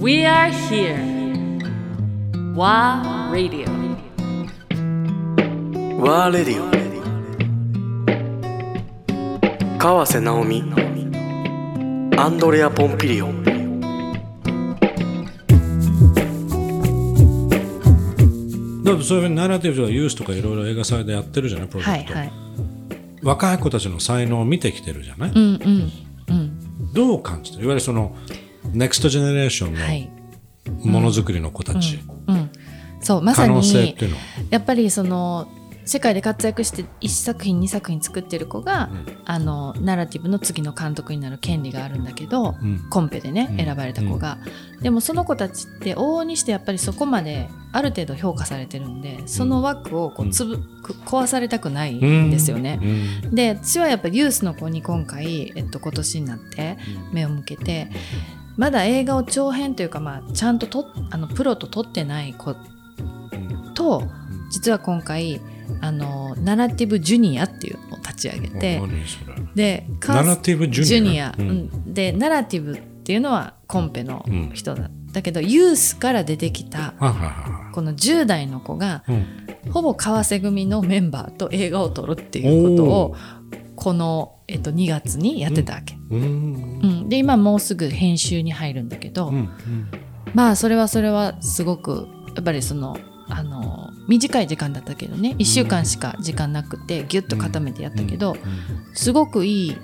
[0.00, 0.96] We are here.
[2.54, 3.68] WA Radio.
[6.00, 6.64] ワーレディ
[9.76, 10.62] オ川瀬直美
[12.18, 13.44] アンドレア・ポンピリオン
[18.82, 22.32] だってそういうふうにナラティブとかユースとかいろいろ映画祭でやってるじゃないプロジェクト、はいはい。
[23.22, 25.92] 若い子たちの才能を見てきてるじゃない、うんうん
[26.28, 26.92] うん。
[26.94, 27.64] どう感じてる？
[27.64, 28.16] いわゆるその
[28.72, 30.10] ネクストジェネレーションはい。
[30.66, 32.50] のものづくりの子たち、うん。
[33.00, 35.48] そう、まさ可能性っにていうのは、やっぱりその、
[35.86, 38.90] 世界で活躍して1作品2作品作ってる子が、
[39.24, 42.86] あのナラティブの次の監督になる権利があるんだけど、うん。
[42.90, 43.56] コンペでね、うん。
[43.64, 44.38] 選ばれた子が、
[44.82, 52.78] でもその子たちって往々にしてやっぱりそこまである程度評価されてるんでその枠をこうつぶ、く壊されたくないんですよね。
[52.80, 53.34] うん。
[53.34, 56.78] で私はやっぱりユースの子に今回、えっと、今年になって
[57.12, 57.90] 目を向けて
[58.56, 62.54] まだ映画を長編というか、まあ、ちゃんととあのプロと撮ってない子
[63.74, 64.02] と
[64.50, 65.40] 実は今回
[65.80, 68.82] あのナラティブジュニアっていうのを立ち上げて
[69.54, 71.34] でナラティブジュニア？
[71.38, 71.48] うん。
[71.48, 71.94] うん。
[71.94, 76.94] でナラティブっていうのはコンペの人だ、だけどユースから出てきた
[77.72, 79.26] この10代の子がうん。
[79.72, 83.16] ほぼ川瀬組のメンバーと映画を撮るっていうことを
[83.80, 86.80] この、えっと、2月にやってたわけ、うん。
[86.82, 87.08] うん。
[87.08, 89.48] で今もうすぐ編集に入るんだけど、うん。
[90.34, 98.36] まあそれはそれはすごくやっぱりそのあの短い時間だったけどね1週間しか時間なくてギュッと固めてやったけど、
[98.92, 99.76] すごくいい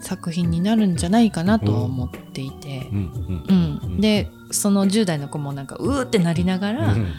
[0.00, 2.88] 作品になるんじゃないかなとは思っていて。
[2.92, 4.00] う、ん。
[4.00, 7.14] でその10代の子もなんかうーってなりながら、うん。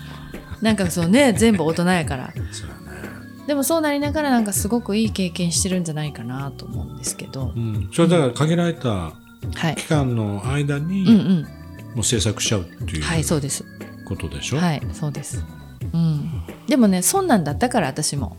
[0.62, 2.34] なんかそうね全部大人やから
[3.48, 7.90] でもそうなりながらなんかすごくいい経験してるんじゃないかなと思うんですけど、うん。
[7.94, 9.14] それだから限られたは
[9.72, 9.76] い。
[9.76, 11.42] 期間の間にうんうん。
[11.96, 13.64] もう制作しちゃうっていはいうそうです。
[14.08, 15.44] ことでしょ、はいそうです。
[15.94, 16.44] うん。
[16.68, 18.36] でもねそんなんだったから私も。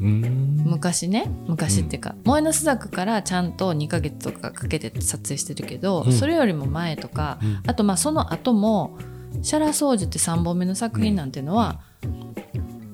[0.00, 0.62] うん。
[0.66, 6.12] 昔ね昔っていうか、萌えの巣作からちゃんと2ヶ月とかかけて撮影してるけど、うん。
[6.12, 7.60] それよりも前とか、うん。
[7.66, 8.98] あとまあその後も
[9.42, 11.80] 「シャラ掃除」って3本目の作品なんていうのは、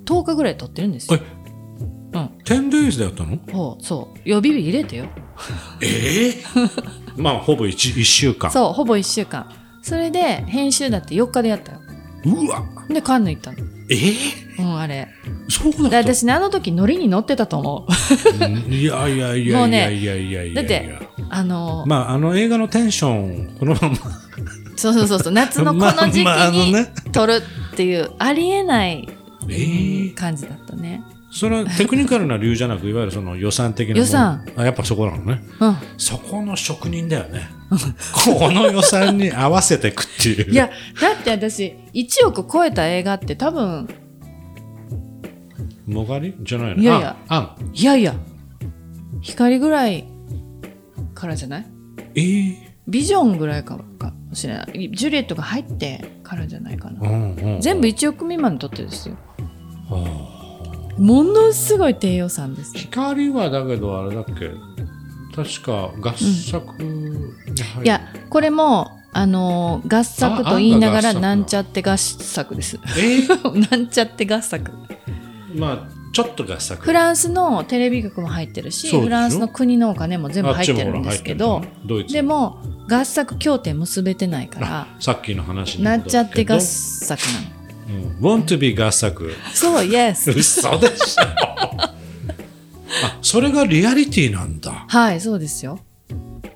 [0.05, 1.19] 10日ぐらい撮ってるんですよ。
[2.49, 3.37] うん、10days でやったの？
[3.51, 4.19] ほうそう。
[4.25, 5.05] 予備日入れてよ。
[5.81, 6.33] ええ
[7.17, 8.51] まあほぼ 1, 一週間。
[8.51, 9.49] そうほぼ1週間。
[9.81, 11.79] それで編集だって4日でやったよ。
[12.25, 12.63] うわ。
[12.89, 13.57] でカンヌ行ったの。
[13.89, 14.13] ええ
[14.59, 15.07] うんあれ。
[15.49, 17.87] そうでだ私ねあの時ノリに乗ってたと思
[18.39, 18.45] う。
[18.45, 20.99] うんいやいやいやいやいやいやだって
[21.29, 23.97] あの、まああの映画のテンションこのまま。
[24.75, 26.93] そうそうそうそう夏のこの時期に ね。
[27.11, 27.41] 撮る
[27.73, 29.07] っていうありえない
[29.49, 34.45] ええ感じだったねそれはテクニカルな理由じゃなくいわゆるその予算的な予算。
[34.55, 35.43] あやっぱそこなのね。
[35.59, 35.75] うん。
[35.97, 37.49] そこの職人だよね。
[38.13, 40.51] この予算に合わせていくっていう。
[40.51, 40.69] いや
[41.01, 43.87] だって私1億超えた映画って多分
[45.85, 46.33] もがり？
[46.39, 46.81] じゃないの？
[46.81, 47.17] いやいや。
[47.27, 47.71] ああん。
[47.73, 48.15] いやいや。
[49.21, 50.07] 光ぐらい
[51.13, 51.65] からじゃない？
[52.15, 54.91] ええビジョンぐらいかかもしれない。
[54.93, 59.17] ジュリエットが入ってからじゃないかな、うんうん全部1億未満で撮ってるんですよ
[60.97, 62.73] ものすごい低予算です。
[62.75, 64.51] 光はだけどあれだっけ？
[65.35, 66.91] 確か合作に
[67.61, 72.79] 入る、いやこれもあのー合作と言いながらなんちゃって合作です。
[72.97, 73.19] え？
[73.19, 74.71] ー なんちゃって合作。
[75.55, 76.83] まあちょっと合作。
[76.83, 81.61] フランスのテレビ局も入ってるしフランスの国のお金も全部入ってるんですけど
[82.09, 82.57] でも
[82.89, 87.56] 合作協定結べてないからあさっきの話になんちゃって合合作なの
[87.87, 88.17] うん。
[88.19, 91.23] Want to be 合作そう Yes 嘘でしょ。
[91.23, 94.85] あそれがリアリティなんだ。
[94.87, 95.79] はいそうですよ。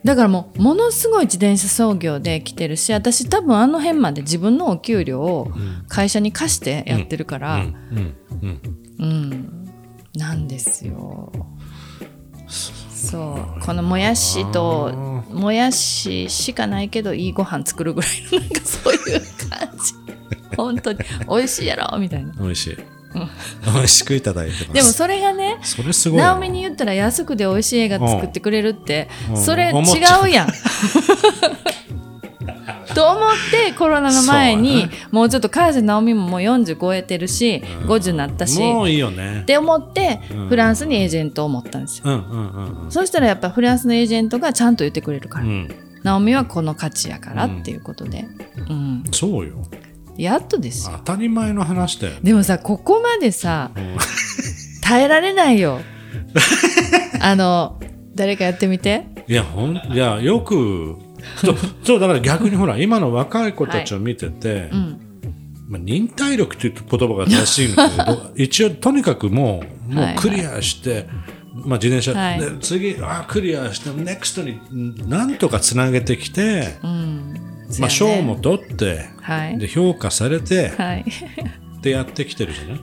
[0.03, 5.51] だからもうものすごい自転車操業で来てるし私多分あの辺まで自分のお給料を
[5.87, 8.61] 会社に貸してやってるから、うんうんうん
[8.99, 9.69] うん、
[10.15, 11.31] なんですよ。
[12.47, 14.91] そうこのもやしと
[15.29, 19.93] もやししかないけどいいご飯作るぐらいのなんかそういう感じ
[20.57, 20.99] 本当に。
[21.29, 21.97] 美味しいやろ？
[21.97, 22.33] みたいな。
[22.33, 22.77] 美味しい。
[23.65, 24.73] 美味しくいただいてます。
[24.73, 26.31] でもそれがねそれすごいな。
[26.33, 29.37] 直美に言ったら安くで美味しい映画作ってくれるってうん。
[29.37, 30.47] それ違ううやん。
[32.93, 39.41] と思ってコロナの前に、もうちょっと川瀬直美ももう40超えてるし、50になったしもういいよね。
[39.43, 40.47] って思って、うん。
[40.49, 42.03] フランスにエージェントを持ったんですよ。
[42.05, 42.91] うんうんうんうん。
[42.91, 45.69] そしたらやっぱフランスのエージェントがちゃんと言ってくれるから、うん。
[46.03, 48.25] ナオミはこの価値やからっていうことで、
[48.69, 49.03] うん。
[49.11, 49.55] そうよ
[50.21, 50.97] やっとですよ。
[51.05, 52.19] 当たり前の話だよね。
[52.23, 53.97] でもさここまでさうん。
[54.81, 55.79] 耐えられないよ。
[57.21, 57.79] あの
[58.15, 59.05] 誰かやってみて。
[59.27, 60.97] いやほんいやよく
[61.37, 65.01] そうそうだから逆にほら今の若い子たちを見てて、うん。
[65.69, 71.07] まあ、忍耐力っていう言葉が正しいんだけど 一応とにかくもうもうはいクリアして、
[71.53, 72.39] まあ、自転車、はい。
[72.39, 74.43] で次あクリアして NEXT
[74.73, 77.33] になんとかつなげてきて、うん。
[77.79, 79.57] まあ、賞も取って、はい。
[79.59, 81.05] で評価されてはい。
[81.81, 82.79] でやってきてるじゃない？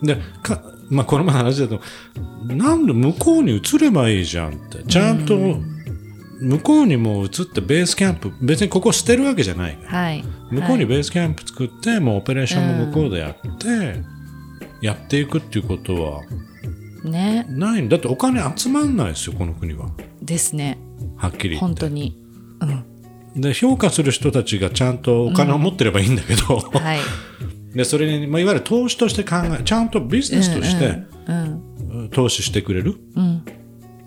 [0.00, 0.06] うん。
[0.06, 1.80] でか、まあ、この前の話だと
[2.46, 4.82] なんで向こうに移ればいいじゃんって。
[4.84, 5.36] ちゃんと
[6.40, 10.24] 向こうにも移ってベースキャンプ別にここ捨てるわけじゃないはい。
[10.50, 14.02] 向こうにベースキャンプ作って、もうオペレーションも向こうでやって、
[14.80, 16.22] やっていくっていうことは
[17.02, 17.44] ね。
[17.48, 17.96] ないんだ。
[17.96, 19.90] ってお金集まんないですよこの国は。
[20.22, 20.78] ですね。
[21.16, 21.64] はっきり言って。
[21.64, 22.16] 本当に。
[22.22, 22.27] うん
[23.38, 26.98] で評価する人たちがちゃんとお金を持ってればいいんだけど、はい。
[27.74, 31.64] でそれに、まあ、いわゆる投資として考えちゃんとビジネスとして、うん
[32.10, 32.96] 投資してくれる？
[33.16, 33.36] うん。
[33.38, 33.42] っ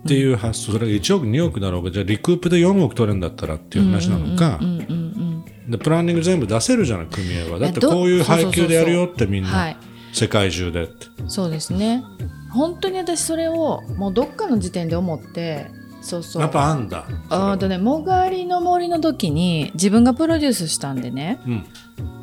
[0.07, 0.71] ていう発想。
[0.71, 5.21] それが1億2億だろうがじゃあリクープで4億取れるんだったらっていう話なのか、うんうんうん
[5.69, 9.77] でプランニング全部出せるじゃない組合はだってどこういう配給でやるよってみんな、はい。
[10.11, 10.83] 世界中で。
[10.83, 12.03] ってそうですね。
[12.51, 15.67] 本当に私それをもうどっかの時点で思って
[16.01, 16.41] そうそう。
[16.41, 17.05] やっぱあんだ。
[17.29, 21.39] あーとねもがりの森の時に自分がプロデュースしたんでね。
[21.45, 21.65] うん、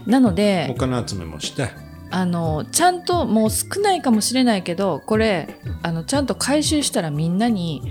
[0.07, 1.71] なのおで金集めもして。
[2.11, 7.83] あのちゃんともう少ないかもしれないけどこれあのちゃんと回収したらみんなに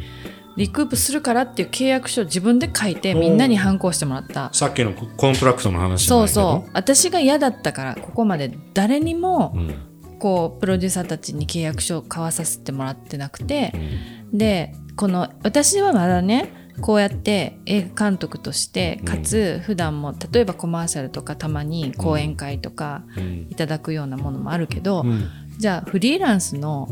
[0.55, 4.49] recoup するからっていう契約書を自分で書いてみんなにハンコ押してもらった。
[4.53, 6.69] さっきの contract の話そうそう。
[6.73, 8.57] 私が嫌だったからここまで。
[8.73, 9.75] 誰にもうん。
[10.19, 23.47] こうプロデューサーたちに契約書を交わさせてもらってなくてうんでこの私はまだねこうやって映画監督としてかつ普段も例えばコマーシャルとかたまに講演会とかうん。
[23.49, 25.27] いただくようなものもあるけど、うん。
[25.57, 26.87] じゃあフリーランスの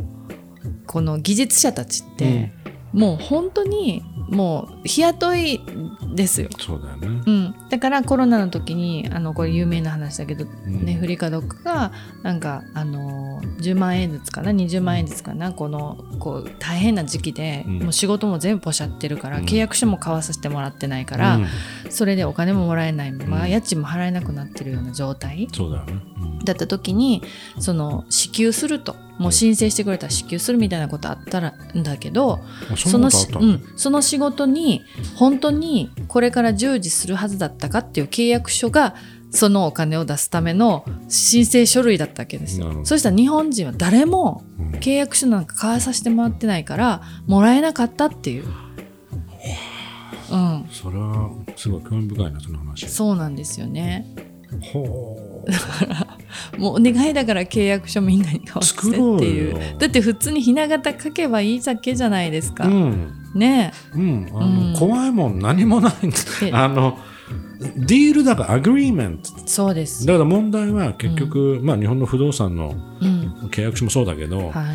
[0.87, 2.51] この技術者たちって、
[2.93, 5.61] もう本当にもう日雇い
[6.15, 6.49] ですよ。
[6.57, 7.21] そうだよね。
[7.25, 10.85] うん、だからコロナの時にあのこれ有名な話だけど、うん。
[10.85, 11.91] ねフリカドックが
[12.23, 17.79] なんかあの10万円ずつかな20万円ずつかなこのこう大変な時期で、うん。
[17.79, 19.45] もう仕事も全部ポシャってるから、うん。
[19.45, 21.47] 契約書も交わさせてもらってないから、うん。
[21.89, 23.49] それでお金ももらえないまま、うん。
[23.49, 25.47] 家賃も払えなくなってるような状態。
[25.53, 26.01] そうだよね。
[26.21, 26.39] うん。
[26.45, 27.23] だった時に
[27.59, 32.41] その支給するともう申請してくれたら支給するみたいなことあったらんだけど、
[32.71, 33.09] あその？
[33.39, 34.83] うん、その仕事に
[35.15, 38.95] 本当にこれから従事するはずだったかっていう契約書が
[39.31, 42.85] そのお金を出すための申請書類だったわけですよ。
[42.85, 44.71] そしたら日本人は誰もうん。
[44.79, 48.45] 契約書なんか交わさせてもらってないからもらえなかったっていう、
[50.31, 52.89] うん、それはすごい興味深いなその話。
[52.89, 54.05] そうなんですよね。
[54.61, 55.51] ほう。
[56.59, 63.73] もうお願いだから契約書みんなに交わせてって作いうだって普通にひな形書けばいいだけじゃないですか、うんね。
[63.93, 64.73] うんあの、うん。
[64.75, 66.17] 怖いもん何もないんだ。
[66.43, 66.51] え。
[66.51, 66.97] あの
[67.77, 69.29] ディールだからアグリーメント。
[69.45, 70.05] そうです。
[70.05, 73.49] だから問題は結局、まあ日本の不動産のうん。
[73.51, 74.73] 契約書もそうだけど、は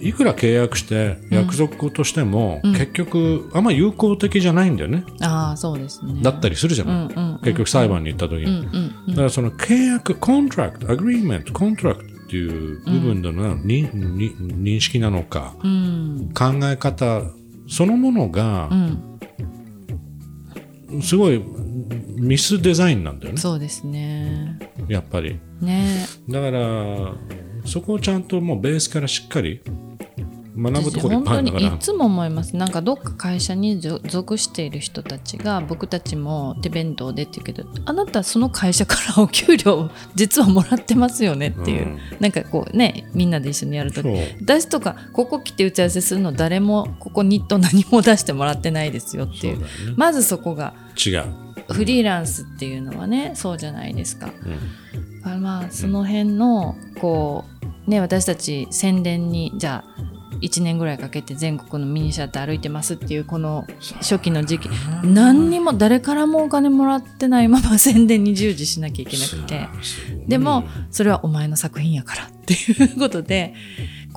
[0.00, 0.08] い。
[0.08, 2.72] いくら契約して約束としても、うん。
[2.72, 6.20] 結局あんま有効的じゃないんだよね、ああそうですね。
[6.22, 7.38] だったりするじゃない、うんうんうん。
[7.40, 9.10] 結局裁判に行った時に、うんうんうん。
[9.10, 16.30] だからその契約コントラクトアグリーメントコントラクトっていう部分での、にに認識なのかうん。
[16.34, 17.22] 考え方
[17.68, 19.18] そのものがうん
[21.02, 21.42] すごい
[22.18, 23.40] ミスデザインなんだよね。
[23.40, 24.58] そうですね。
[24.88, 25.38] やっぱり。
[25.60, 26.06] ね。
[26.28, 27.14] だから
[27.64, 29.60] そこをちゃんともうベースからしっかり
[30.58, 32.56] 学ぶところいっ本当にぱいあるからいつも思います。
[32.56, 41.98] なんかどっか会社に属属している人たちが僕たちも手弁当でって言うけどあなたその会社からお給料実はもらってますよねっていう、うん。
[42.18, 44.02] なんかこうねみんなで一緒にやると
[44.42, 49.60] 私とかここ来て打ち合わせするの誰もここにと何も出してもらってないですよっていう。
[49.60, 49.66] ね。
[49.96, 51.24] まずそこが違う、
[51.72, 54.30] フリーランスっていうのはねそうじゃないですか。
[54.44, 55.42] うん。
[55.42, 57.44] まあその辺のこ
[57.86, 60.07] うね私たち宣伝にじゃあ
[60.40, 63.66] 1年ぐらいかけて全国のミニシアター歩いてますっていうこの
[64.00, 64.70] 初期の時期。
[65.02, 69.68] 何にも誰からもお金もらってないまま宣伝に従事しなきゃいけなくて。
[70.26, 73.54] でもそれはお前の作品やからっていうことで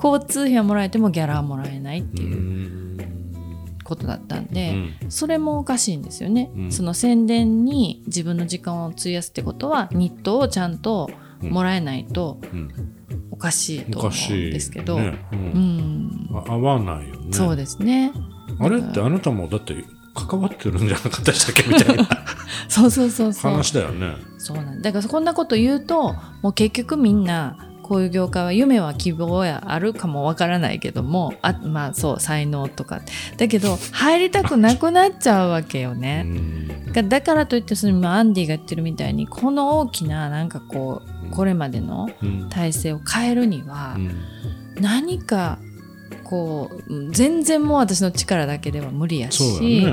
[0.02, 2.82] 交通費はもらえてもギャラはもらえないってういうん
[3.84, 5.10] ことだったんで、うん。
[5.10, 6.72] それもおかしいんですよね、うん。
[6.72, 11.10] その宣伝に自分の時間を費やすってことは日当をちゃんと
[11.50, 12.70] もらえないとうん。
[13.30, 16.28] おかしいとお思うんですけど、ねううん。
[16.32, 17.32] 合わないよね。
[17.32, 18.12] そうですね。
[18.60, 19.84] あれってあなたもだって
[20.14, 21.68] 関わってるんじゃなかったでしたっけ？
[21.72, 22.08] みたいな。
[22.68, 23.52] そうそうそうそう。
[23.52, 24.14] 話だよね。
[24.38, 24.92] そうなんだ。
[24.92, 33.00] からこんなこと言うともう結局みんなこういう業界は夢は希望やあるかもわからないけどもあまあそう才能とか。
[33.36, 36.26] だけど入りたくなくなっちゃうわけようね。
[36.92, 42.48] だからといってその今アンディが言ってるみたいにこの大きななんかこうこれまでのうん。
[42.48, 44.82] 体制を変えるにはうん。
[44.82, 45.58] 何か
[46.24, 49.86] こううん全然もう私の力だけでは無理やし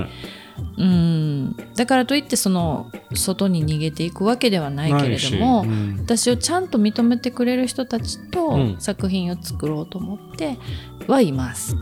[0.78, 1.56] うん。
[1.76, 5.98] だからといってその外に逃げていくわけではないけれども、うん。
[6.00, 8.76] 私をちゃんと認めてくれる人たちとうん。
[8.80, 10.58] 作品を作ろうと思って
[11.08, 11.76] はいます。